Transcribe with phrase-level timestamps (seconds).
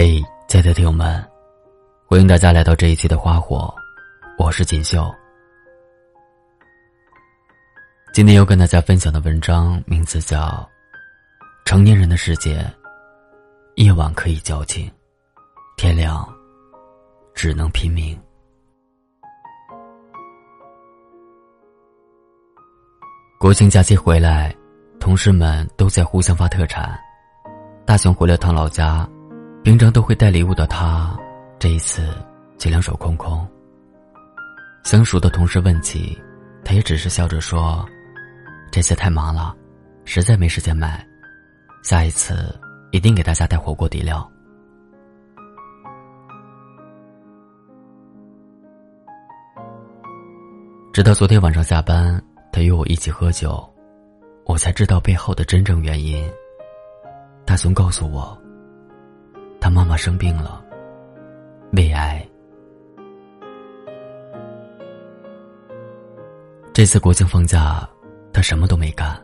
[0.00, 1.28] 嘿，亲爱的听友们，
[2.06, 3.74] 欢迎大家来到这一期的花火，
[4.38, 5.12] 我是锦绣。
[8.12, 10.46] 今天要跟大家分享的文章名字叫
[11.64, 12.58] 《成年人的世界》，
[13.74, 14.88] 夜晚可以矫情，
[15.76, 16.24] 天亮
[17.34, 18.16] 只能拼命。
[23.36, 24.54] 国庆假期回来，
[25.00, 26.96] 同事们都在互相发特产。
[27.84, 29.04] 大雄回了趟老家。
[29.62, 31.14] 平常都会带礼物的他，
[31.58, 32.02] 这一次
[32.58, 33.46] 却两手空空。
[34.82, 36.18] 相熟的同事问起，
[36.64, 37.86] 他也只是笑着说
[38.72, 39.54] ：“这次太忙了，
[40.04, 41.06] 实在没时间买，
[41.82, 42.58] 下一次
[42.92, 44.26] 一定给大家带火锅底料。”
[50.94, 53.62] 直到昨天晚上下班，他约我一起喝酒，
[54.46, 56.26] 我才知道背后的真正原因。
[57.44, 58.36] 大雄告诉我。
[59.78, 60.60] 妈妈生病了，
[61.70, 62.20] 胃癌。
[66.72, 67.88] 这次国庆放假，
[68.32, 69.16] 他什么都没干。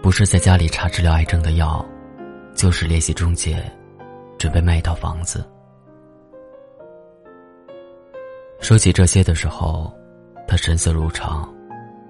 [0.00, 1.84] 不是在家里查治疗癌症的药，
[2.54, 3.60] 就是联系中介，
[4.38, 5.44] 准备卖一套房子。
[8.60, 9.92] 说起这些的时候，
[10.46, 11.52] 他神色如常，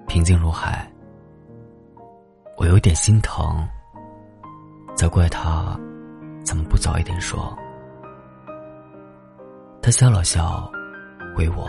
[0.05, 0.87] 平静如海。
[2.55, 3.67] 我有点心疼，
[4.93, 5.75] 责怪他。
[6.45, 7.53] 怎么不早一点说？
[9.81, 10.71] 他笑了笑，
[11.35, 11.67] 回我：“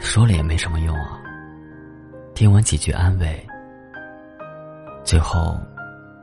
[0.00, 1.20] 说了也没什么用啊。”
[2.34, 3.46] 听完几句安慰，
[5.04, 5.58] 最后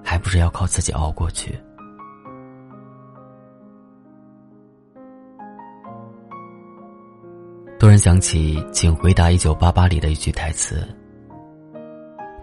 [0.04, 1.58] 还不是要靠自己熬过去。
[7.78, 10.88] 突然想起《请回答一九八八》里的一句台词：“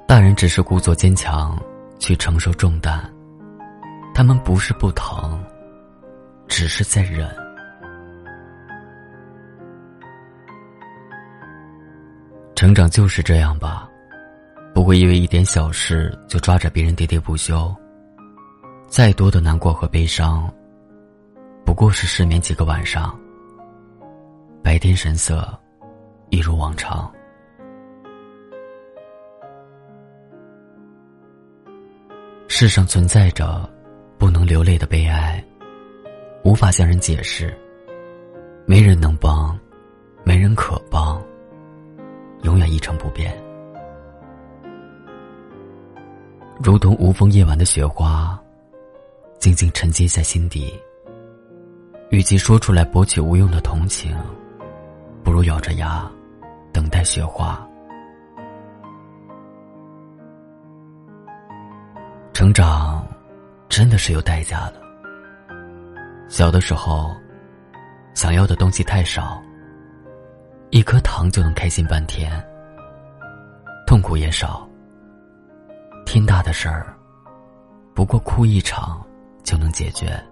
[0.07, 1.59] 大人只是故作坚强，
[1.99, 3.03] 去承受重担。”
[4.15, 5.43] 他们不是不疼，
[6.47, 7.29] 只是在忍。
[12.55, 13.89] 成长就是这样吧，
[14.75, 17.75] 不会因为一点小事就抓着别人喋喋不休。
[18.87, 20.53] 再多的难过和悲伤，
[21.65, 23.19] 不过是失眠几个晚上，
[24.63, 25.59] 白天神色
[26.29, 27.11] 一如往常。
[32.47, 33.69] 世上存在着。
[34.23, 35.45] 不能流泪的悲哀，
[36.45, 37.53] 无法向人解释。
[38.67, 39.59] 没人能帮，
[40.23, 41.21] 没人可帮，
[42.43, 43.37] 永远一成不变。
[46.63, 48.41] 如同无风夜晚的雪花，
[49.41, 50.73] 静静沉积在心底。
[52.11, 54.17] 与其说出来博取无用的同情，
[55.25, 56.09] 不如咬着牙，
[56.73, 57.69] 等待雪化。
[62.33, 63.05] 成长。
[63.73, 64.75] 真的是有代价的。
[66.29, 67.11] 小的时候，
[68.13, 69.43] 想要的东西太少，
[70.69, 72.31] 一颗糖就能开心半天；
[73.87, 74.69] 痛苦也少，
[76.05, 76.95] 天大的事儿，
[77.95, 79.03] 不过哭一场
[79.43, 80.23] 就能解决。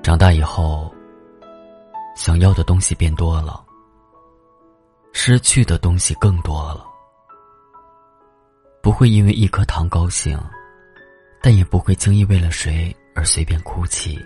[0.00, 0.94] 长大以后，
[2.14, 3.60] 想要的东西变多了，
[5.12, 6.86] 失去的东西更多了。
[8.80, 10.38] 不会因为一颗糖高兴，
[11.42, 14.18] 但也不会轻易为了谁而随便哭泣。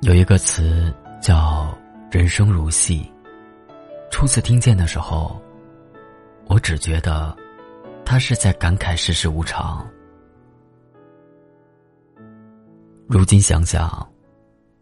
[0.00, 1.76] 有一个词叫
[2.10, 3.10] “人生如戏”，
[4.10, 5.40] 初次听见的时候，
[6.46, 7.34] 我只觉得
[8.04, 9.88] 他是在感慨世事无常。
[13.06, 14.06] 如今想想，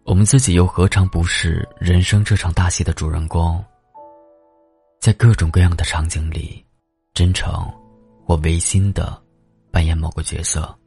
[0.05, 3.62] 我们自己又何尝不是人生这场大戏的主人公？
[5.02, 6.64] 在各种各样的场景里。
[7.12, 7.52] 真诚
[8.24, 9.20] 或违心的
[9.70, 10.78] 扮演某个角色。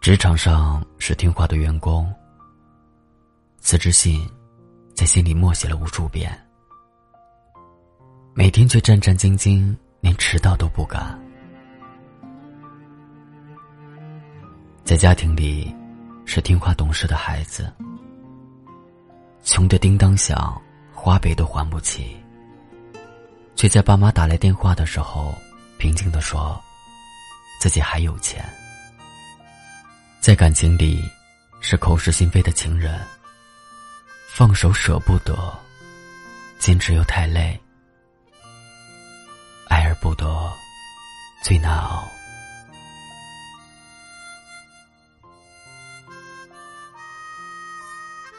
[0.00, 2.12] 职场上是听话的员工，
[3.58, 4.26] 辞职信
[4.94, 6.36] 在心里默写了无数遍，
[8.34, 11.16] 每天却战战兢兢，连迟到都不敢。
[14.82, 15.72] 在家庭里，
[16.24, 17.72] 是听话懂事的孩子，
[19.48, 20.60] 穷的叮当响。
[20.92, 22.14] 花呗都还不起，
[23.54, 25.32] 却在爸妈打来电话的时候，
[25.78, 26.60] 平静的说
[27.60, 28.44] ：“自己还有钱。”
[30.20, 31.00] 在感情里，
[31.60, 33.00] 是口是心非的情人，
[34.28, 35.56] 放手舍不得，
[36.58, 37.58] 坚持又太累，
[39.68, 40.52] 爱而不得，
[41.44, 42.06] 最难熬。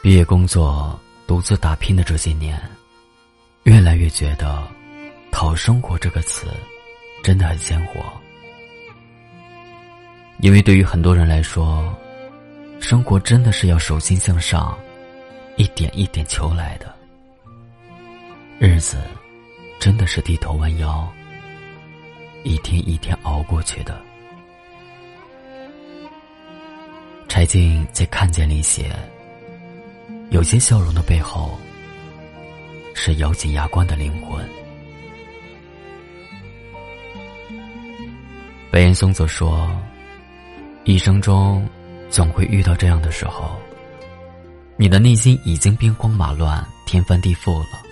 [0.02, 0.98] 毕业工作。
[1.26, 2.60] 独自打拼的这些年，
[3.62, 4.66] 越来越觉得
[5.30, 6.52] “讨生活”这个词
[7.22, 8.00] 真的很鲜活，
[10.40, 11.96] 因为对于很多人来说，
[12.80, 14.76] 生活真的是要手心向上，
[15.54, 16.92] 一点一点求来的，
[18.58, 19.00] 日子
[19.78, 21.08] 真的是低头弯腰，
[22.42, 24.02] 一天一天熬过去的。
[27.28, 28.92] 柴静在《看见》里写
[30.30, 31.58] ：“有些笑容的背后，
[32.94, 34.42] 是咬紧牙关的灵魂。”
[38.70, 39.68] 白岩松则说
[40.84, 41.68] ：“一生中，
[42.08, 43.60] 总会遇到这样的时候，
[44.76, 47.82] 你的内心已经兵荒马乱、天翻地覆了。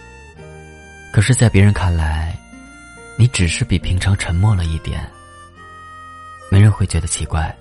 [1.12, 2.38] 可是，在别人看来，
[3.16, 5.04] 你只是比平常沉默了一点，
[6.48, 7.52] 没人会觉得奇怪。”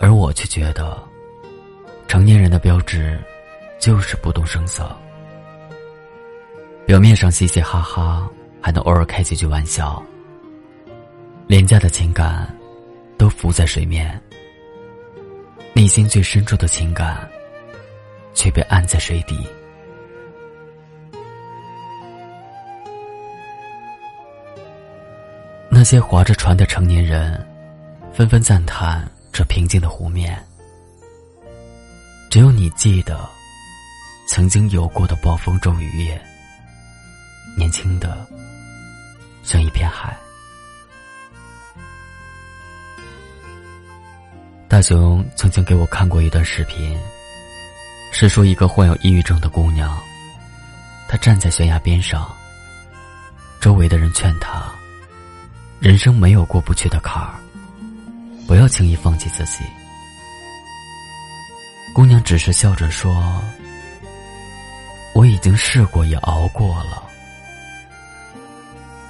[0.00, 1.00] 而我却觉得，
[2.12, 3.18] 成年人的标志，
[3.78, 4.94] 就是不动声色。
[6.84, 8.28] 表面上嘻嘻哈哈，
[8.60, 10.04] 还能偶尔开几句玩笑。
[11.46, 12.54] 廉价的情感，
[13.16, 14.22] 都浮在水面。
[15.72, 17.26] 内心最深处的情感，
[18.34, 19.48] 却被按在水底。
[25.70, 27.42] 那些划着船的成年人，
[28.12, 29.02] 纷纷赞叹。
[29.32, 30.38] 这平静的湖面，
[32.32, 33.28] 只有你记得
[34.26, 36.18] 曾经有过的暴风骤雨夜，
[37.58, 38.26] 年轻的
[39.42, 40.16] 像一片海。
[44.66, 46.98] 大雄曾经给我看过一段视频，
[48.12, 49.94] 是说一个患有抑郁症的姑娘，
[51.08, 52.34] 她站在悬崖边上，
[53.60, 54.72] 周围的人劝她，
[55.80, 57.34] 人生没有过不去的坎儿。
[58.46, 59.62] 不要轻易放弃自己。
[61.94, 63.40] 姑娘只是笑着说
[65.14, 67.02] ：“我已经试过，也熬过了，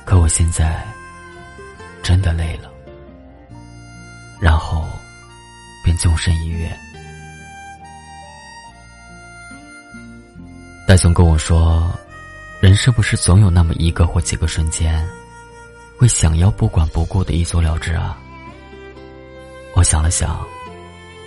[0.04, 0.84] 可我现在
[2.02, 2.68] 真的累了。”
[4.40, 4.84] 然后
[5.84, 6.76] 便纵身一跃。
[10.88, 11.96] 大雄跟我说
[12.60, 15.08] ：“人是不是总有那么一个或几个瞬间，
[15.96, 18.18] 会想要不管不顾的一走了之啊？”
[19.74, 20.44] 我想了想，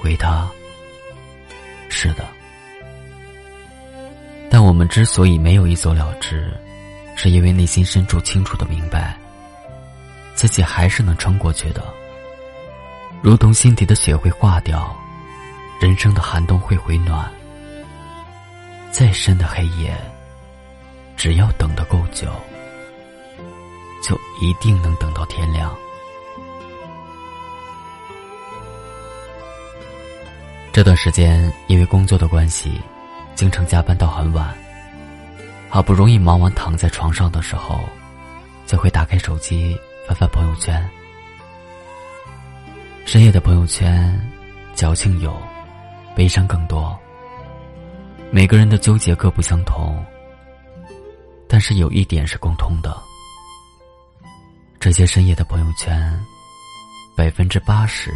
[0.04, 0.48] 回他
[1.96, 2.28] ：“是的。”
[4.52, 6.54] 但我们之所以没有一走了之，
[7.16, 9.18] 是因为内心深处清楚的明白，
[10.36, 11.82] 自己还是能撑过去的。
[13.22, 14.96] 如同心底的雪会化掉，
[15.82, 17.32] 人生的寒冬会回暖。
[18.92, 19.98] 再深的黑夜，
[21.18, 22.32] 只要等得够久，
[24.04, 25.76] 就一定能等到天亮。
[30.76, 32.82] 这段时间因为工作的关系，
[33.34, 34.54] 经常加班到很晚。
[35.70, 37.80] 好不容易忙完躺在床上的时候，
[38.66, 39.74] 就会打开手机
[40.06, 40.86] 翻翻朋友圈。
[43.06, 44.20] 深夜的朋友圈，
[44.74, 45.42] 矫情有，
[46.14, 46.94] 悲伤更多。
[48.30, 50.04] 每个人的纠结各不相同，
[51.48, 53.02] 但是有一点是共通的：
[54.78, 56.22] 这些深夜的朋友圈，
[57.16, 58.12] 百分之八十。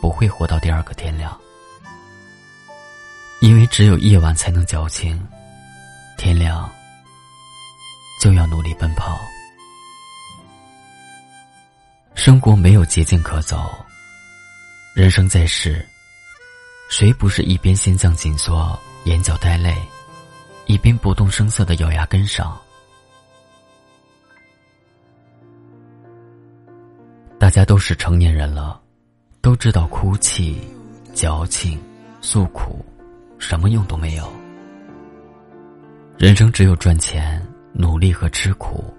[0.00, 1.38] 不会活到第二个天亮，
[3.40, 5.20] 因为只有夜晚才能矫情，
[6.16, 6.70] 天亮
[8.20, 9.20] 就要努力奔跑。
[12.14, 13.74] 生活没有捷径可走，
[14.94, 15.86] 人生在世，
[16.90, 19.76] 谁不是一边心脏紧缩、眼角带泪，
[20.66, 22.58] 一边不动声色的咬牙跟上？
[27.38, 28.79] 大家都是成年人了。
[29.42, 30.60] 都知道哭泣、
[31.14, 31.80] 矫情、
[32.20, 32.84] 诉苦，
[33.38, 34.30] 什么用都没有。
[36.18, 37.42] 人生只有赚钱、
[37.72, 38.92] 努力和吃苦，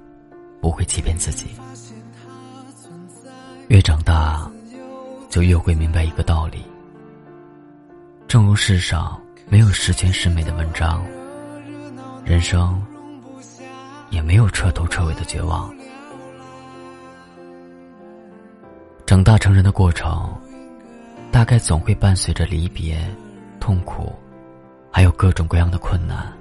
[0.59, 1.45] 不会欺骗自己。
[3.67, 4.49] 越长大，
[5.29, 6.63] 就越会明白一个道理。
[8.27, 11.05] 正如世上没有十全十美的文章，
[12.25, 12.81] 人生
[14.09, 15.71] 也没有彻头彻尾的绝望。
[19.11, 20.33] 长大成人的过程，
[21.33, 22.97] 大概总会伴随着离别、
[23.59, 24.15] 痛苦，
[24.89, 26.31] 还有各种各样的困难。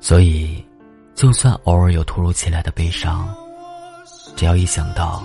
[0.00, 0.60] 所以，
[1.14, 3.32] 就算偶尔有突如其来的悲伤，
[4.34, 5.22] 只要一想到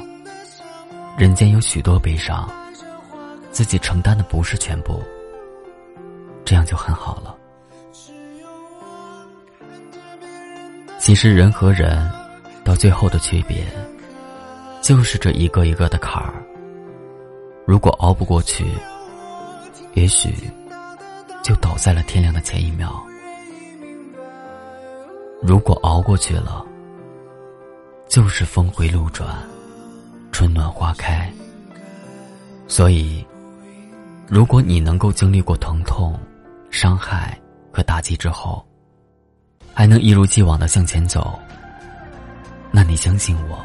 [1.18, 2.48] 人间有许多悲伤，
[3.50, 5.02] 自己承担的不是全部，
[6.46, 7.36] 这样就很好了。
[11.00, 12.08] 其实，人和人
[12.64, 13.66] 到最后的区别。
[14.88, 16.42] 就是这一个一个的坎儿，
[17.66, 18.66] 如果熬不过去，
[19.96, 20.34] 也许
[21.44, 23.06] 就倒在了天亮的前一秒。
[25.42, 26.66] 如果熬过去了，
[28.08, 29.28] 就是峰回路转，
[30.32, 31.30] 春暖花开。
[32.70, 33.28] 所以，
[34.26, 36.18] 如果你能够经历过疼痛、
[36.70, 37.38] 伤害
[37.74, 38.66] 和打击之后，
[39.74, 41.38] 还能一如既往的向前走，
[42.72, 43.60] 那你相信我，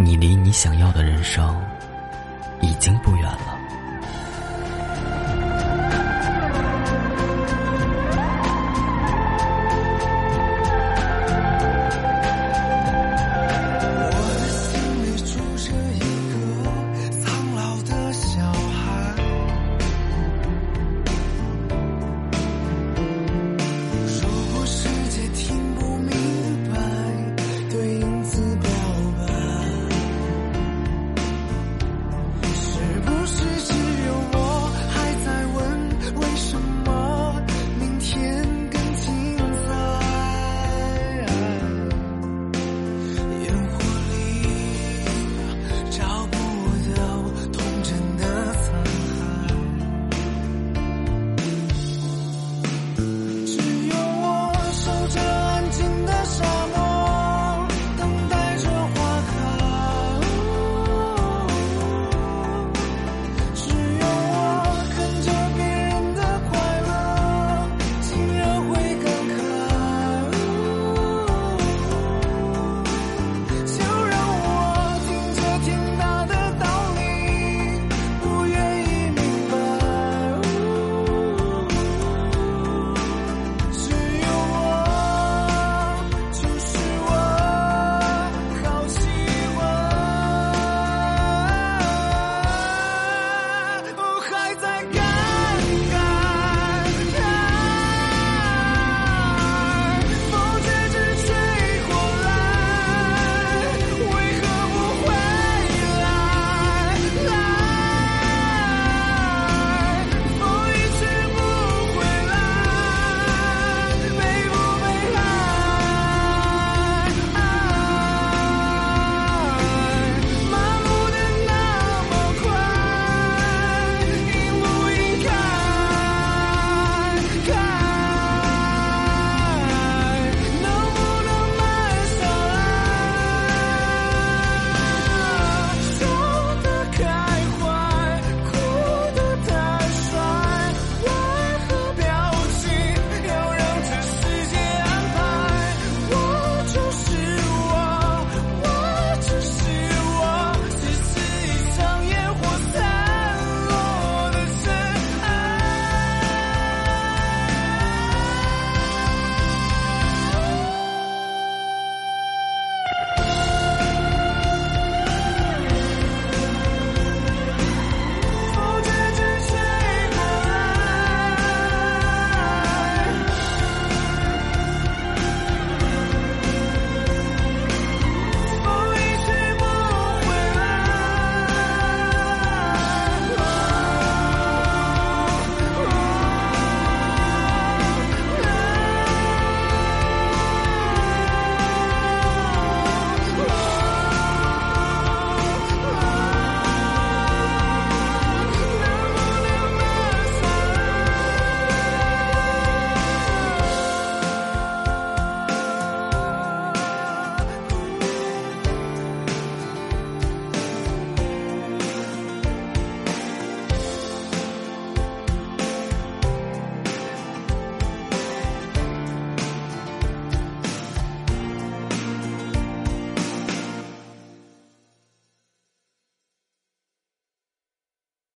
[0.00, 1.60] 你离你想要的人生
[2.60, 3.57] 已经不远了。